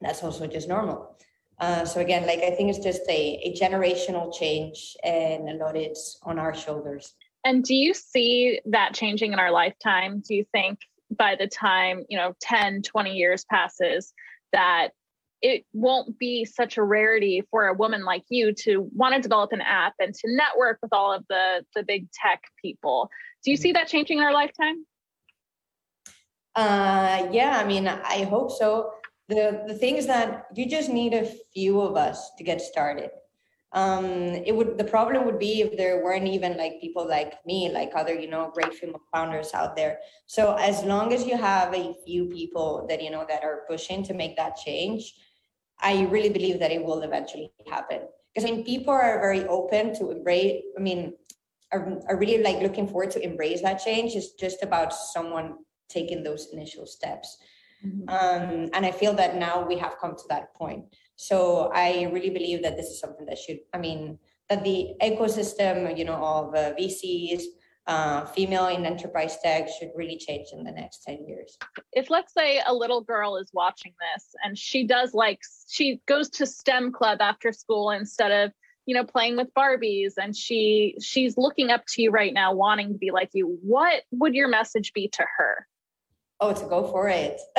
that's 0.00 0.22
also 0.22 0.46
just 0.46 0.68
normal. 0.68 1.16
Uh, 1.60 1.84
so 1.84 2.00
again 2.00 2.24
like 2.24 2.38
i 2.38 2.50
think 2.50 2.70
it's 2.70 2.78
just 2.78 3.02
a, 3.08 3.40
a 3.42 3.52
generational 3.52 4.32
change 4.32 4.96
and 5.02 5.48
a 5.48 5.54
lot 5.54 5.76
is 5.76 6.18
on 6.22 6.38
our 6.38 6.54
shoulders. 6.54 7.14
And 7.44 7.64
do 7.64 7.74
you 7.74 7.94
see 7.94 8.60
that 8.66 8.94
changing 8.94 9.32
in 9.32 9.38
our 9.38 9.50
lifetime? 9.50 10.22
Do 10.26 10.34
you 10.34 10.44
think 10.52 10.78
by 11.10 11.34
the 11.36 11.46
time 11.46 12.04
you 12.08 12.18
know 12.18 12.34
10 12.40 12.82
20 12.82 13.12
years 13.12 13.44
passes 13.50 14.12
that 14.52 14.88
it 15.40 15.64
won't 15.72 16.18
be 16.18 16.44
such 16.44 16.78
a 16.78 16.82
rarity 16.82 17.42
for 17.50 17.66
a 17.66 17.74
woman 17.74 18.04
like 18.04 18.24
you 18.28 18.52
to 18.52 18.88
want 18.94 19.14
to 19.14 19.20
develop 19.20 19.52
an 19.52 19.60
app 19.60 19.94
and 20.00 20.12
to 20.12 20.34
network 20.34 20.78
with 20.82 20.92
all 20.92 21.12
of 21.12 21.24
the 21.28 21.64
the 21.74 21.82
big 21.82 22.08
tech 22.12 22.42
people 22.62 23.08
do 23.44 23.50
you 23.50 23.56
see 23.56 23.72
that 23.72 23.88
changing 23.88 24.18
in 24.18 24.24
our 24.24 24.32
lifetime? 24.32 24.84
Uh, 26.54 27.28
yeah, 27.30 27.60
I 27.62 27.64
mean, 27.64 27.86
I 27.86 28.24
hope 28.24 28.50
so. 28.50 28.90
The 29.28 29.62
the 29.68 29.74
thing 29.74 29.96
is 29.96 30.06
that 30.06 30.46
you 30.56 30.66
just 30.68 30.88
need 30.88 31.14
a 31.14 31.30
few 31.52 31.80
of 31.80 31.96
us 31.96 32.32
to 32.38 32.44
get 32.44 32.60
started. 32.60 33.10
Um, 33.72 34.06
it 34.48 34.56
would 34.56 34.78
the 34.78 34.84
problem 34.84 35.26
would 35.26 35.38
be 35.38 35.60
if 35.60 35.76
there 35.76 36.02
weren't 36.02 36.26
even 36.26 36.56
like 36.56 36.80
people 36.80 37.06
like 37.06 37.34
me, 37.46 37.68
like 37.68 37.92
other 37.94 38.14
you 38.14 38.28
know 38.28 38.50
great 38.52 38.74
female 38.74 39.02
founders 39.12 39.52
out 39.52 39.76
there. 39.76 39.98
So 40.26 40.56
as 40.56 40.82
long 40.82 41.12
as 41.12 41.26
you 41.26 41.36
have 41.36 41.74
a 41.74 41.94
few 42.06 42.26
people 42.26 42.86
that 42.88 43.02
you 43.02 43.10
know 43.10 43.26
that 43.28 43.44
are 43.44 43.64
pushing 43.68 44.02
to 44.04 44.14
make 44.14 44.36
that 44.36 44.56
change, 44.56 45.14
I 45.80 46.08
really 46.10 46.30
believe 46.30 46.58
that 46.60 46.72
it 46.72 46.82
will 46.82 47.02
eventually 47.02 47.52
happen. 47.68 48.08
Because 48.34 48.50
I 48.50 48.54
mean, 48.54 48.64
people 48.64 48.94
are 48.94 49.20
very 49.20 49.44
open 49.44 49.94
to 49.98 50.10
embrace. 50.10 50.62
I 50.76 50.80
mean, 50.80 51.12
are, 51.72 52.00
are 52.08 52.18
really 52.18 52.42
like 52.42 52.62
looking 52.62 52.86
forward 52.86 53.10
to 53.10 53.22
embrace 53.22 53.62
that 53.62 53.82
change 53.82 54.14
it's 54.14 54.32
just 54.32 54.62
about 54.62 54.92
someone 54.92 55.54
taking 55.88 56.22
those 56.22 56.48
initial 56.52 56.86
steps 56.86 57.38
mm-hmm. 57.84 58.08
um, 58.08 58.68
and 58.72 58.86
i 58.86 58.90
feel 58.90 59.14
that 59.14 59.36
now 59.36 59.66
we 59.66 59.76
have 59.76 59.98
come 60.00 60.14
to 60.16 60.24
that 60.28 60.54
point 60.54 60.84
so 61.16 61.70
i 61.74 62.08
really 62.12 62.30
believe 62.30 62.62
that 62.62 62.76
this 62.76 62.86
is 62.86 63.00
something 63.00 63.26
that 63.26 63.38
should 63.38 63.58
i 63.74 63.78
mean 63.78 64.18
that 64.48 64.64
the 64.64 64.94
ecosystem 65.02 65.96
you 65.96 66.04
know 66.04 66.22
of 66.22 66.54
uh, 66.54 66.72
vcs 66.74 67.42
uh, 67.88 68.26
female 68.26 68.66
in 68.66 68.84
enterprise 68.84 69.38
tech 69.42 69.66
should 69.66 69.88
really 69.96 70.18
change 70.18 70.48
in 70.52 70.62
the 70.62 70.70
next 70.70 71.02
10 71.04 71.26
years. 71.26 71.56
If 71.92 72.10
let's 72.10 72.34
say 72.34 72.60
a 72.66 72.74
little 72.74 73.00
girl 73.00 73.38
is 73.38 73.48
watching 73.54 73.94
this 73.98 74.26
and 74.44 74.58
she 74.58 74.86
does 74.86 75.14
like 75.14 75.40
she 75.68 75.98
goes 76.06 76.28
to 76.30 76.44
STEM 76.44 76.92
club 76.92 77.22
after 77.22 77.50
school 77.50 77.92
instead 77.92 78.30
of 78.30 78.52
you 78.88 78.94
know 78.94 79.04
playing 79.04 79.36
with 79.36 79.52
Barbies 79.52 80.14
and 80.16 80.34
she 80.34 80.96
she's 80.98 81.36
looking 81.36 81.68
up 81.68 81.84
to 81.88 82.00
you 82.00 82.10
right 82.10 82.32
now 82.32 82.54
wanting 82.54 82.88
to 82.88 82.98
be 82.98 83.10
like 83.10 83.28
you 83.34 83.58
what 83.60 84.02
would 84.12 84.34
your 84.34 84.48
message 84.48 84.94
be 84.94 85.08
to 85.08 85.24
her? 85.36 85.66
Oh, 86.40 86.54
to 86.54 86.66
go 86.66 86.90
for 86.90 87.10
it. 87.10 87.38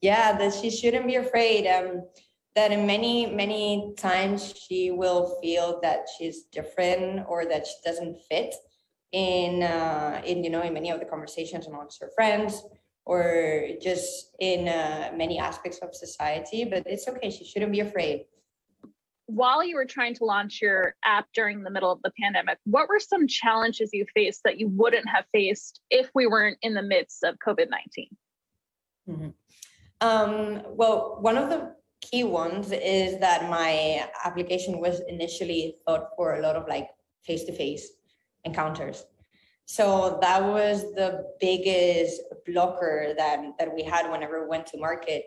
yeah, 0.00 0.38
that 0.38 0.54
she 0.54 0.70
shouldn't 0.70 1.08
be 1.08 1.16
afraid. 1.16 1.66
Um 1.66 2.04
that 2.54 2.70
in 2.70 2.86
many 2.86 3.26
many 3.26 3.94
times 3.96 4.54
she 4.56 4.92
will 4.92 5.36
feel 5.42 5.80
that 5.82 6.06
she's 6.16 6.44
different 6.52 7.26
or 7.28 7.44
that 7.44 7.66
she 7.66 7.74
doesn't 7.84 8.16
fit 8.30 8.54
in 9.10 9.64
uh, 9.64 10.22
in 10.24 10.44
you 10.44 10.50
know 10.50 10.62
in 10.62 10.72
many 10.72 10.90
of 10.90 11.00
the 11.00 11.06
conversations 11.06 11.66
amongst 11.66 12.00
her 12.00 12.10
friends 12.14 12.62
or 13.06 13.66
just 13.82 14.36
in 14.38 14.68
uh, 14.68 15.10
many 15.16 15.36
aspects 15.38 15.78
of 15.78 15.92
society 15.94 16.64
but 16.64 16.84
it's 16.86 17.08
okay 17.08 17.28
she 17.28 17.44
shouldn't 17.44 17.72
be 17.72 17.80
afraid 17.80 18.26
while 19.26 19.64
you 19.64 19.74
were 19.76 19.86
trying 19.86 20.14
to 20.14 20.24
launch 20.24 20.60
your 20.60 20.94
app 21.04 21.26
during 21.34 21.62
the 21.62 21.70
middle 21.70 21.90
of 21.90 22.00
the 22.02 22.12
pandemic 22.20 22.58
what 22.64 22.88
were 22.88 23.00
some 23.00 23.26
challenges 23.26 23.90
you 23.92 24.04
faced 24.14 24.40
that 24.44 24.58
you 24.58 24.68
wouldn't 24.68 25.08
have 25.08 25.24
faced 25.32 25.80
if 25.90 26.10
we 26.14 26.26
weren't 26.26 26.58
in 26.62 26.74
the 26.74 26.82
midst 26.82 27.24
of 27.24 27.36
covid-19 27.46 28.08
mm-hmm. 29.08 29.28
um, 30.00 30.62
well 30.68 31.18
one 31.20 31.38
of 31.38 31.48
the 31.48 31.74
key 32.00 32.24
ones 32.24 32.70
is 32.70 33.18
that 33.18 33.48
my 33.48 34.06
application 34.24 34.78
was 34.78 35.00
initially 35.08 35.74
thought 35.86 36.08
for 36.16 36.34
a 36.34 36.42
lot 36.42 36.54
of 36.56 36.68
like 36.68 36.88
face-to-face 37.22 37.88
encounters 38.44 39.06
so 39.66 40.18
that 40.20 40.42
was 40.42 40.82
the 40.94 41.24
biggest 41.40 42.20
blocker 42.46 43.14
that 43.16 43.40
that 43.58 43.74
we 43.74 43.82
had 43.82 44.10
whenever 44.10 44.42
we 44.42 44.48
went 44.48 44.66
to 44.66 44.76
market 44.78 45.24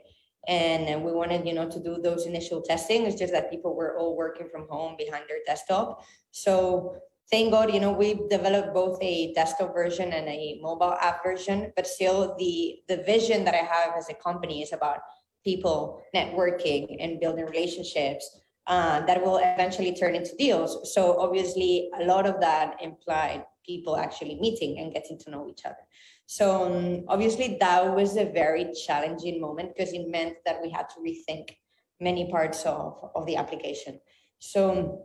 and 0.48 1.04
we 1.04 1.12
wanted 1.12 1.46
you 1.46 1.54
know 1.54 1.70
to 1.70 1.80
do 1.80 2.00
those 2.02 2.26
initial 2.26 2.62
testing 2.62 3.06
it's 3.06 3.20
just 3.20 3.34
that 3.34 3.50
people 3.50 3.76
were 3.76 3.98
all 3.98 4.16
working 4.16 4.48
from 4.50 4.68
home 4.70 4.96
behind 4.98 5.24
their 5.28 5.40
desktop 5.46 6.02
so 6.32 6.96
thank 7.32 7.52
god 7.52 7.74
you 7.74 7.80
know 7.80 7.92
we 7.92 8.20
developed 8.30 8.74
both 8.74 8.98
a 9.02 9.34
desktop 9.34 9.74
version 9.74 10.14
and 10.14 10.28
a 10.28 10.60
mobile 10.62 10.96
app 11.02 11.24
version 11.24 11.72
but 11.76 11.86
still 11.86 12.36
the 12.38 12.80
the 12.88 13.04
vision 13.04 13.44
that 13.44 13.54
i 13.54 13.66
have 13.76 13.94
as 13.98 14.10
a 14.10 14.14
company 14.14 14.62
is 14.62 14.72
about 14.74 15.00
people 15.44 16.02
networking 16.16 16.96
and 17.00 17.20
building 17.20 17.46
relationships 17.46 18.40
uh, 18.68 19.00
that 19.06 19.24
will 19.24 19.38
eventually 19.38 19.96
turn 19.96 20.14
into 20.14 20.36
deals. 20.36 20.94
So 20.94 21.18
obviously, 21.20 21.90
a 22.00 22.04
lot 22.04 22.28
of 22.28 22.42
that 22.42 22.76
implied 22.82 23.46
people 23.66 23.96
actually 23.96 24.38
meeting 24.42 24.80
and 24.80 24.94
getting 24.94 25.18
to 25.20 25.32
know 25.32 25.48
each 25.50 25.66
other. 25.66 25.84
So 26.28 26.66
um, 26.66 27.06
obviously, 27.08 27.58
that 27.62 27.96
was 27.96 28.18
a 28.18 28.26
very 28.26 28.72
challenging 28.86 29.40
moment 29.40 29.74
because 29.76 29.94
it 29.94 30.08
meant 30.10 30.36
that 30.46 30.62
we 30.62 30.70
had 30.70 30.88
to 30.90 31.00
rethink 31.00 31.56
many 32.02 32.30
parts 32.30 32.66
of, 32.66 33.10
of 33.16 33.26
the 33.26 33.38
application. 33.38 34.00
So 34.40 35.04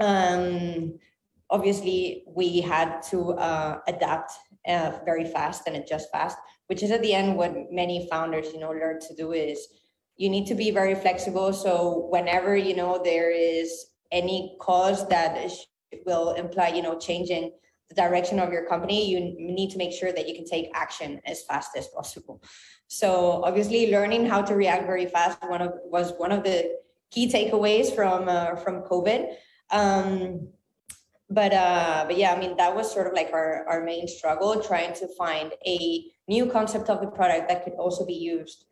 um, 0.00 0.98
obviously, 1.50 2.24
we 2.26 2.62
had 2.62 3.02
to 3.10 3.34
uh, 3.34 3.80
adapt 3.86 4.32
uh, 4.66 4.92
very 5.04 5.26
fast 5.26 5.64
and 5.66 5.76
adjust 5.76 6.10
fast, 6.10 6.38
which 6.68 6.82
is 6.82 6.90
at 6.90 7.02
the 7.02 7.12
end 7.12 7.36
what 7.36 7.54
many 7.70 8.08
founders, 8.10 8.46
you 8.52 8.58
know, 8.58 8.70
learn 8.70 8.98
to 9.00 9.14
do 9.14 9.32
is 9.32 9.68
you 10.16 10.30
need 10.30 10.46
to 10.46 10.54
be 10.54 10.70
very 10.70 10.94
flexible. 10.94 11.52
So 11.52 12.06
whenever 12.08 12.56
you 12.56 12.74
know 12.74 12.98
there 13.02 13.30
is 13.30 13.88
any 14.10 14.56
cause 14.58 15.06
that 15.08 15.50
will 16.06 16.32
imply, 16.32 16.68
you 16.68 16.80
know, 16.82 16.98
changing 16.98 17.52
the 17.94 18.02
direction 18.02 18.38
of 18.38 18.52
your 18.52 18.66
company, 18.66 19.08
you 19.08 19.20
need 19.54 19.70
to 19.70 19.78
make 19.78 19.92
sure 19.92 20.12
that 20.12 20.28
you 20.28 20.34
can 20.34 20.44
take 20.44 20.70
action 20.74 21.20
as 21.26 21.42
fast 21.42 21.70
as 21.76 21.88
possible. 21.88 22.42
So 22.88 23.42
obviously, 23.44 23.90
learning 23.90 24.26
how 24.26 24.42
to 24.42 24.54
react 24.54 24.86
very 24.86 25.06
fast 25.06 25.38
one 25.48 25.62
of 25.62 25.72
was 25.84 26.12
one 26.18 26.32
of 26.32 26.44
the 26.44 26.78
key 27.10 27.30
takeaways 27.30 27.94
from 27.94 28.28
uh, 28.28 28.56
from 28.56 28.82
COVID. 28.82 29.34
Um, 29.70 30.48
but 31.30 31.52
uh, 31.52 32.04
but 32.06 32.16
yeah, 32.18 32.32
I 32.32 32.38
mean 32.38 32.56
that 32.56 32.74
was 32.74 32.92
sort 32.92 33.06
of 33.06 33.14
like 33.14 33.30
our 33.32 33.64
our 33.68 33.82
main 33.84 34.06
struggle, 34.06 34.60
trying 34.60 34.92
to 34.94 35.08
find 35.16 35.52
a 35.66 36.04
new 36.28 36.46
concept 36.46 36.90
of 36.90 37.00
the 37.00 37.08
product 37.08 37.48
that 37.48 37.64
could 37.64 37.74
also 37.74 38.04
be 38.04 38.14
used 38.14 38.66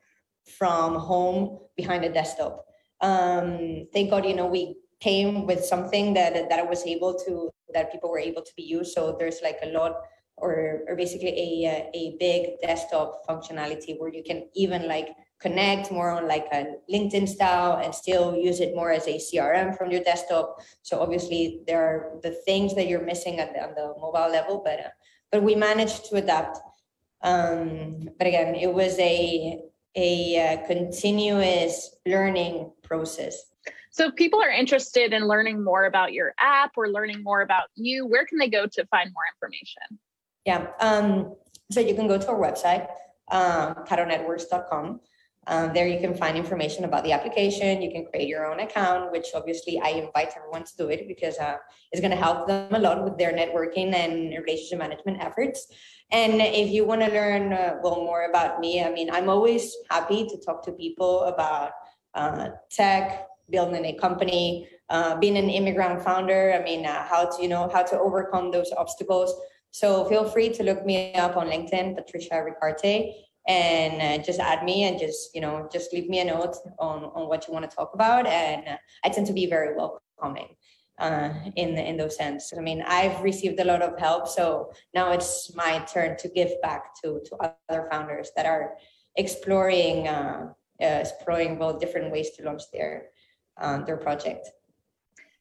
from 0.58 0.94
home 0.94 1.58
behind 1.76 2.04
a 2.04 2.12
desktop. 2.12 2.66
Um, 3.00 3.86
thank 3.92 4.10
God, 4.10 4.26
you 4.26 4.34
know, 4.34 4.46
we 4.46 4.76
came 5.00 5.46
with 5.46 5.64
something 5.64 6.14
that 6.14 6.34
that 6.50 6.58
I 6.58 6.62
was 6.62 6.84
able 6.84 7.14
to 7.26 7.50
that 7.74 7.92
people 7.92 8.10
were 8.10 8.18
able 8.18 8.42
to 8.42 8.52
be 8.56 8.62
used. 8.62 8.92
So 8.92 9.16
there's 9.18 9.40
like 9.42 9.58
a 9.62 9.68
lot 9.68 9.94
or, 10.36 10.80
or 10.88 10.96
basically 10.96 11.66
a, 11.66 11.90
a 11.94 12.16
big 12.18 12.60
desktop 12.62 13.26
functionality 13.28 13.98
where 13.98 14.12
you 14.12 14.22
can 14.22 14.48
even 14.54 14.88
like 14.88 15.08
connect 15.40 15.90
more 15.90 16.10
on 16.10 16.28
like 16.28 16.46
a 16.52 16.74
LinkedIn 16.92 17.28
style 17.28 17.80
and 17.82 17.94
still 17.94 18.36
use 18.36 18.60
it 18.60 18.74
more 18.74 18.90
as 18.90 19.06
a 19.06 19.18
CRM 19.18 19.76
from 19.76 19.90
your 19.90 20.02
desktop. 20.02 20.60
So 20.82 21.00
obviously 21.00 21.62
there 21.66 21.82
are 21.82 22.20
the 22.22 22.32
things 22.44 22.74
that 22.74 22.88
you're 22.88 23.04
missing 23.04 23.38
at 23.38 23.54
the, 23.54 23.62
on 23.62 23.74
the 23.74 23.94
mobile 24.00 24.30
level, 24.30 24.62
but 24.64 24.80
uh, 24.80 24.88
but 25.32 25.42
we 25.42 25.54
managed 25.54 26.06
to 26.06 26.16
adapt. 26.16 26.58
Um, 27.22 28.08
but 28.18 28.26
again, 28.26 28.54
it 28.54 28.72
was 28.72 28.98
a 28.98 29.60
a 29.96 30.38
uh, 30.38 30.66
continuous 30.66 31.94
learning 32.06 32.72
process. 32.82 33.49
So, 33.90 34.06
if 34.06 34.14
people 34.14 34.40
are 34.40 34.50
interested 34.50 35.12
in 35.12 35.26
learning 35.26 35.62
more 35.62 35.84
about 35.86 36.12
your 36.12 36.32
app 36.38 36.72
or 36.76 36.88
learning 36.88 37.22
more 37.22 37.42
about 37.42 37.64
you, 37.74 38.06
where 38.06 38.24
can 38.24 38.38
they 38.38 38.48
go 38.48 38.66
to 38.66 38.86
find 38.86 39.10
more 39.12 39.24
information? 39.34 39.98
Yeah, 40.44 40.68
um, 40.80 41.34
so 41.70 41.80
you 41.80 41.94
can 41.94 42.06
go 42.06 42.18
to 42.18 42.28
our 42.28 42.38
website, 42.38 42.88
um. 43.30 45.00
Um, 45.46 45.72
there 45.72 45.88
you 45.88 45.98
can 45.98 46.14
find 46.14 46.36
information 46.36 46.84
about 46.84 47.02
the 47.02 47.12
application. 47.12 47.80
You 47.80 47.90
can 47.90 48.04
create 48.04 48.28
your 48.28 48.46
own 48.46 48.60
account, 48.60 49.10
which 49.10 49.28
obviously 49.34 49.80
I 49.80 49.88
invite 49.88 50.34
everyone 50.36 50.64
to 50.64 50.76
do 50.76 50.88
it 50.90 51.08
because 51.08 51.38
uh, 51.38 51.56
it's 51.90 52.00
going 52.00 52.10
to 52.10 52.16
help 52.16 52.46
them 52.46 52.74
a 52.74 52.78
lot 52.78 53.02
with 53.02 53.16
their 53.16 53.32
networking 53.32 53.94
and 53.94 54.30
relationship 54.44 54.78
management 54.78 55.18
efforts. 55.20 55.66
And 56.12 56.42
if 56.42 56.70
you 56.70 56.84
want 56.84 57.00
to 57.00 57.08
learn 57.08 57.52
uh, 57.52 57.76
well 57.82 57.96
more 57.96 58.26
about 58.28 58.60
me, 58.60 58.84
I 58.84 58.92
mean, 58.92 59.10
I'm 59.10 59.30
always 59.30 59.74
happy 59.90 60.26
to 60.26 60.36
talk 60.44 60.62
to 60.66 60.72
people 60.72 61.22
about 61.22 61.72
uh, 62.14 62.48
tech, 62.70 63.26
building 63.50 63.84
a 63.84 63.92
company, 63.94 64.68
uh, 64.88 65.16
being 65.18 65.36
an 65.36 65.50
immigrant 65.50 66.02
founder. 66.02 66.54
I 66.58 66.62
mean, 66.62 66.86
uh, 66.86 67.04
how 67.04 67.24
to 67.30 67.42
you 67.42 67.48
know 67.48 67.68
how 67.72 67.82
to 67.82 67.98
overcome 67.98 68.50
those 68.50 68.72
obstacles. 68.76 69.34
So 69.70 70.04
feel 70.06 70.24
free 70.24 70.48
to 70.50 70.62
look 70.62 70.84
me 70.84 71.14
up 71.14 71.36
on 71.36 71.48
LinkedIn, 71.48 71.96
Patricia 71.96 72.44
Ricarte, 72.44 73.12
and 73.46 74.20
uh, 74.20 74.24
just 74.24 74.40
add 74.40 74.64
me 74.64 74.84
and 74.84 74.98
just 74.98 75.34
you 75.34 75.40
know 75.40 75.68
just 75.72 75.92
leave 75.92 76.08
me 76.08 76.20
a 76.20 76.24
note 76.24 76.56
on 76.78 77.04
on 77.04 77.28
what 77.28 77.46
you 77.46 77.52
want 77.52 77.68
to 77.68 77.74
talk 77.74 77.92
about. 77.94 78.26
And 78.26 78.66
uh, 78.68 78.76
I 79.04 79.08
tend 79.08 79.26
to 79.28 79.32
be 79.32 79.46
very 79.46 79.76
welcoming 79.76 80.56
uh, 80.98 81.30
in 81.56 81.76
in 81.76 81.96
those 81.96 82.16
sense. 82.16 82.52
I 82.56 82.60
mean, 82.60 82.82
I've 82.86 83.20
received 83.22 83.58
a 83.60 83.64
lot 83.64 83.82
of 83.82 83.98
help, 83.98 84.28
so 84.28 84.72
now 84.94 85.12
it's 85.12 85.54
my 85.54 85.78
turn 85.92 86.16
to 86.18 86.28
give 86.28 86.60
back 86.62 86.94
to 87.02 87.20
to 87.26 87.54
other 87.68 87.88
founders 87.90 88.30
that 88.36 88.46
are 88.46 88.76
exploring 89.16 90.08
uh, 90.08 90.52
uh, 90.82 91.00
exploring 91.04 91.58
well 91.58 91.78
different 91.78 92.12
ways 92.12 92.30
to 92.30 92.44
launch 92.44 92.62
their 92.72 93.08
um, 93.60 93.84
their 93.84 93.96
project. 93.96 94.48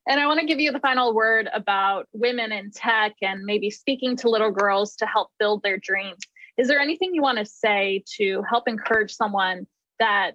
And 0.08 0.20
I 0.20 0.26
want 0.26 0.40
to 0.40 0.46
give 0.46 0.60
you 0.60 0.72
the 0.72 0.80
final 0.80 1.14
word 1.14 1.50
about 1.54 2.08
women 2.14 2.52
in 2.52 2.72
tech 2.72 3.14
and 3.22 3.44
maybe 3.44 3.70
speaking 3.70 4.16
to 4.18 4.30
little 4.30 4.52
girls 4.52 4.96
to 4.98 5.06
help 5.06 5.30
build 5.40 5.62
their 5.62 5.78
dreams. 5.78 6.18
Is 6.58 6.68
there 6.68 6.80
anything 6.80 7.14
you 7.14 7.22
want 7.22 7.38
to 7.38 7.46
say 7.46 8.04
to 8.18 8.44
help 8.50 8.68
encourage 8.68 9.14
someone 9.14 9.68
that 10.00 10.32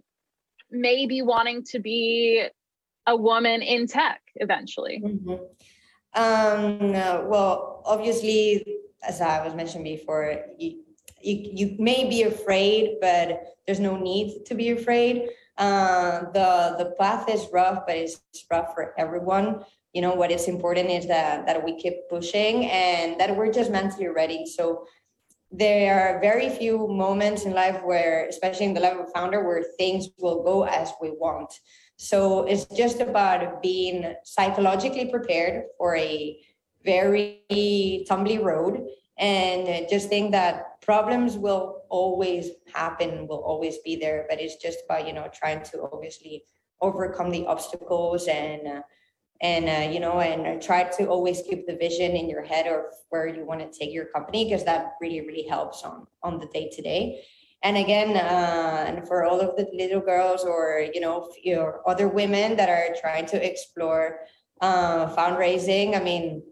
may 0.71 1.07
be 1.07 1.23
wanting 1.23 1.65
to 1.65 1.81
be 1.81 2.47
a 3.07 3.17
woman 3.17 3.63
in 3.63 3.87
tech 3.87 4.21
eventually? 4.37 5.03
Mm-hmm. 5.05 5.33
Um, 6.15 6.93
well, 7.29 7.83
obviously, 7.85 8.65
as 9.03 9.21
I 9.21 9.45
was 9.45 9.55
mentioned 9.55 9.85
before, 9.85 10.41
you, 10.57 10.85
you, 11.21 11.51
you 11.53 11.77
may 11.79 12.09
be 12.09 12.23
afraid, 12.23 12.99
but 13.01 13.57
there's 13.67 13.81
no 13.81 13.97
need 13.97 14.47
to 14.47 14.55
be 14.55 14.71
afraid. 14.71 15.29
Uh, 15.57 16.31
the 16.33 16.75
the 16.79 16.95
path 16.99 17.29
is 17.29 17.47
rough, 17.53 17.87
but 17.87 17.97
it's 17.97 18.21
rough 18.51 18.75
for 18.75 18.95
everyone. 18.99 19.65
You 19.93 20.03
know 20.03 20.15
what 20.15 20.33
is 20.33 20.49
important 20.49 20.91
is 20.91 21.07
that 21.07 21.47
that 21.47 21.65
we 21.65 21.77
keep 21.77 22.09
pushing 22.11 22.67
and 22.67 23.19
that 23.21 23.37
we're 23.37 23.53
just 23.53 23.71
mentally 23.71 24.09
ready. 24.09 24.47
So 24.47 24.87
there 25.53 25.95
are 26.01 26.21
very 26.21 26.49
few 26.49 26.89
moments 26.89 27.45
in 27.45 27.53
life 27.53 27.81
where, 27.85 28.27
especially 28.29 28.67
in 28.67 28.75
the 28.75 28.81
level 28.81 29.05
of 29.05 29.13
founder, 29.13 29.45
where 29.45 29.63
things 29.79 30.09
will 30.19 30.43
go 30.43 30.65
as 30.65 30.93
we 31.01 31.11
want. 31.11 31.53
So 31.97 32.45
it's 32.45 32.67
just 32.67 32.99
about 33.01 33.63
being 33.63 34.15
psychologically 34.25 35.07
prepared 35.07 35.67
for 35.79 35.95
a 35.95 36.41
very 36.85 37.43
tumbly 38.09 38.43
road 38.43 38.85
and 39.17 39.89
just 39.89 40.09
think 40.09 40.33
that 40.33 40.81
problems 40.83 41.37
always 41.91 42.51
happen, 42.73 43.27
will 43.27 43.45
always 43.45 43.79
be 43.79 43.97
there, 43.97 44.27
but 44.29 44.41
it's 44.41 44.57
just 44.57 44.79
about, 44.85 45.07
you 45.07 45.13
know, 45.13 45.29
trying 45.33 45.63
to 45.65 45.83
obviously 45.93 46.45
overcome 46.81 47.31
the 47.31 47.47
obstacles 47.47 48.27
and 48.29 48.67
uh, 48.67 48.83
and 49.41 49.69
uh, 49.69 49.93
you 49.93 50.01
know 50.01 50.21
and 50.21 50.63
try 50.63 50.85
to 50.85 51.07
always 51.07 51.43
keep 51.43 51.67
the 51.67 51.77
vision 51.77 52.13
in 52.13 52.29
your 52.29 52.43
head 52.43 52.67
of 52.67 52.85
where 53.11 53.27
you 53.27 53.45
want 53.45 53.61
to 53.61 53.79
take 53.79 53.93
your 53.93 54.07
company 54.07 54.45
because 54.45 54.65
that 54.65 54.95
really 55.01 55.21
really 55.21 55.47
helps 55.47 55.83
on 55.83 56.07
on 56.23 56.39
the 56.39 56.47
day 56.47 56.71
to 56.71 56.83
day. 56.83 57.25
And 57.63 57.77
again 57.77 58.17
uh, 58.17 58.85
and 58.87 59.09
for 59.09 59.25
all 59.25 59.41
of 59.41 59.57
the 59.57 59.67
little 59.73 60.01
girls 60.01 60.45
or 60.45 60.87
you 60.93 61.01
know 61.01 61.31
your 61.43 61.81
other 61.89 62.09
women 62.09 62.57
that 62.57 62.69
are 62.69 62.95
trying 63.01 63.27
to 63.27 63.39
explore 63.51 64.21
uh, 64.61 65.15
fundraising 65.17 65.97
i 65.97 66.01
mean 66.01 66.43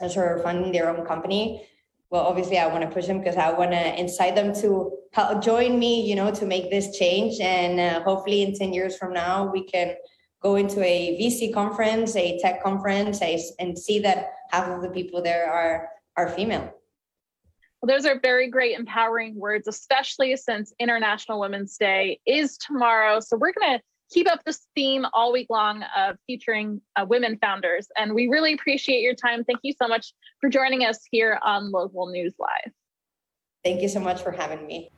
as 0.00 0.14
for 0.14 0.40
funding 0.42 0.72
their 0.72 0.90
own 0.90 1.06
company 1.06 1.66
well 2.10 2.22
obviously 2.22 2.58
i 2.58 2.66
want 2.66 2.82
to 2.82 2.90
push 2.90 3.06
them 3.06 3.18
because 3.18 3.36
i 3.36 3.50
want 3.50 3.70
to 3.70 4.00
incite 4.00 4.34
them 4.34 4.54
to 4.54 4.92
help 5.12 5.42
join 5.42 5.78
me 5.78 6.08
you 6.08 6.14
know 6.14 6.30
to 6.30 6.46
make 6.46 6.70
this 6.70 6.96
change 6.96 7.40
and 7.40 7.80
uh, 7.80 8.02
hopefully 8.02 8.42
in 8.42 8.54
10 8.54 8.72
years 8.72 8.96
from 8.96 9.12
now 9.12 9.50
we 9.50 9.64
can 9.64 9.94
go 10.42 10.56
into 10.56 10.82
a 10.82 11.18
vc 11.20 11.52
conference 11.52 12.16
a 12.16 12.38
tech 12.38 12.62
conference 12.62 13.20
a, 13.22 13.40
and 13.58 13.78
see 13.78 13.98
that 13.98 14.32
half 14.50 14.68
of 14.68 14.82
the 14.82 14.90
people 14.90 15.22
there 15.22 15.50
are 15.50 15.88
are 16.16 16.28
female 16.28 16.72
well, 17.80 17.96
those 17.96 18.06
are 18.06 18.18
very 18.18 18.48
great, 18.48 18.76
empowering 18.76 19.36
words, 19.36 19.68
especially 19.68 20.34
since 20.36 20.72
International 20.80 21.38
Women's 21.38 21.76
Day 21.76 22.18
is 22.26 22.58
tomorrow. 22.58 23.20
So 23.20 23.36
we're 23.36 23.52
going 23.52 23.78
to 23.78 23.84
keep 24.10 24.30
up 24.30 24.44
this 24.44 24.66
theme 24.74 25.04
all 25.12 25.32
week 25.32 25.48
long 25.50 25.84
of 25.96 26.16
featuring 26.26 26.80
uh, 26.96 27.04
women 27.08 27.38
founders. 27.40 27.88
And 27.96 28.14
we 28.14 28.28
really 28.28 28.52
appreciate 28.54 29.02
your 29.02 29.14
time. 29.14 29.44
Thank 29.44 29.60
you 29.62 29.74
so 29.80 29.88
much 29.88 30.12
for 30.40 30.48
joining 30.48 30.84
us 30.84 31.00
here 31.10 31.38
on 31.42 31.70
Local 31.70 32.10
News 32.10 32.34
Live. 32.38 32.72
Thank 33.64 33.82
you 33.82 33.88
so 33.88 34.00
much 34.00 34.22
for 34.22 34.30
having 34.30 34.66
me. 34.66 34.90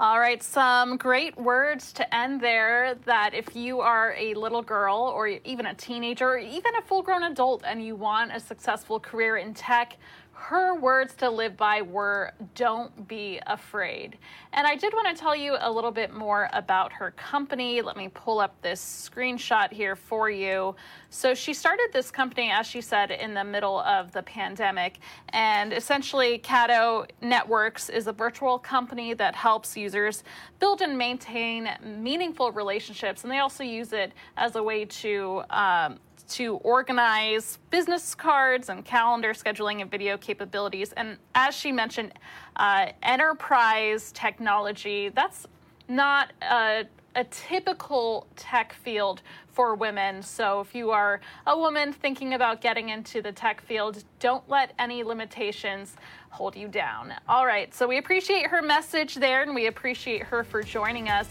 All 0.00 0.18
right, 0.18 0.42
some 0.42 0.96
great 0.96 1.36
words 1.38 1.92
to 1.92 2.14
end 2.14 2.40
there. 2.40 2.96
That 3.04 3.32
if 3.32 3.54
you 3.54 3.80
are 3.80 4.12
a 4.18 4.34
little 4.34 4.62
girl 4.62 5.12
or 5.14 5.28
even 5.28 5.66
a 5.66 5.74
teenager 5.74 6.30
or 6.30 6.38
even 6.38 6.74
a 6.74 6.82
full 6.82 7.00
grown 7.00 7.22
adult 7.22 7.62
and 7.64 7.84
you 7.84 7.94
want 7.94 8.32
a 8.34 8.40
successful 8.40 8.98
career 8.98 9.36
in 9.36 9.54
tech, 9.54 9.96
her 10.34 10.74
words 10.74 11.14
to 11.14 11.30
live 11.30 11.56
by 11.56 11.80
were 11.82 12.32
don't 12.54 13.08
be 13.08 13.40
afraid. 13.46 14.18
And 14.52 14.66
I 14.66 14.76
did 14.76 14.92
want 14.92 15.08
to 15.08 15.20
tell 15.20 15.34
you 15.34 15.56
a 15.58 15.70
little 15.70 15.90
bit 15.90 16.12
more 16.12 16.50
about 16.52 16.92
her 16.92 17.12
company. 17.12 17.80
Let 17.80 17.96
me 17.96 18.08
pull 18.08 18.40
up 18.40 18.60
this 18.60 19.10
screenshot 19.10 19.72
here 19.72 19.96
for 19.96 20.28
you. 20.28 20.76
So 21.10 21.34
she 21.34 21.54
started 21.54 21.88
this 21.92 22.10
company, 22.10 22.50
as 22.50 22.66
she 22.66 22.80
said, 22.80 23.10
in 23.10 23.32
the 23.32 23.44
middle 23.44 23.80
of 23.80 24.12
the 24.12 24.22
pandemic. 24.22 24.98
And 25.30 25.72
essentially, 25.72 26.38
Cato 26.38 27.06
Networks 27.22 27.88
is 27.88 28.06
a 28.06 28.12
virtual 28.12 28.58
company 28.58 29.14
that 29.14 29.34
helps 29.34 29.76
users 29.76 30.24
build 30.58 30.82
and 30.82 30.98
maintain 30.98 31.70
meaningful 31.82 32.52
relationships. 32.52 33.22
And 33.22 33.32
they 33.32 33.38
also 33.38 33.64
use 33.64 33.92
it 33.92 34.12
as 34.36 34.56
a 34.56 34.62
way 34.62 34.84
to 34.84 35.42
um, 35.50 35.98
to 36.28 36.56
organize 36.56 37.58
business 37.70 38.14
cards 38.14 38.68
and 38.68 38.84
calendar 38.84 39.32
scheduling 39.32 39.80
and 39.80 39.90
video 39.90 40.16
capabilities. 40.16 40.92
And 40.92 41.18
as 41.34 41.54
she 41.54 41.72
mentioned, 41.72 42.12
uh, 42.56 42.88
enterprise 43.02 44.12
technology, 44.12 45.10
that's 45.10 45.46
not 45.88 46.32
a, 46.42 46.84
a 47.14 47.24
typical 47.24 48.26
tech 48.36 48.72
field 48.72 49.22
for 49.52 49.74
women. 49.74 50.22
So 50.22 50.60
if 50.60 50.74
you 50.74 50.90
are 50.90 51.20
a 51.46 51.56
woman 51.56 51.92
thinking 51.92 52.34
about 52.34 52.60
getting 52.60 52.88
into 52.88 53.22
the 53.22 53.32
tech 53.32 53.60
field, 53.60 54.02
don't 54.18 54.48
let 54.48 54.72
any 54.78 55.04
limitations 55.04 55.96
hold 56.30 56.56
you 56.56 56.66
down. 56.66 57.14
All 57.28 57.46
right, 57.46 57.72
so 57.72 57.86
we 57.86 57.98
appreciate 57.98 58.46
her 58.48 58.62
message 58.62 59.14
there 59.14 59.42
and 59.42 59.54
we 59.54 59.66
appreciate 59.66 60.22
her 60.22 60.42
for 60.42 60.62
joining 60.62 61.08
us. 61.08 61.28